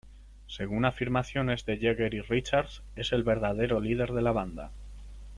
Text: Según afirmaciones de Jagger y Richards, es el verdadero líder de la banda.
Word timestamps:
Según 0.47 0.85
afirmaciones 0.85 1.63
de 1.67 1.77
Jagger 1.77 2.15
y 2.15 2.21
Richards, 2.21 2.81
es 2.95 3.11
el 3.11 3.21
verdadero 3.21 3.79
líder 3.79 4.13
de 4.13 4.23
la 4.23 4.31
banda. 4.31 4.71